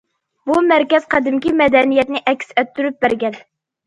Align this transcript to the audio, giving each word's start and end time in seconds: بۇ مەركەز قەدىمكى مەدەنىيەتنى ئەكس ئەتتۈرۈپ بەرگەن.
بۇ 0.51 0.61
مەركەز 0.69 1.03
قەدىمكى 1.11 1.53
مەدەنىيەتنى 1.59 2.21
ئەكس 2.31 2.49
ئەتتۈرۈپ 2.63 2.99
بەرگەن. 3.07 3.39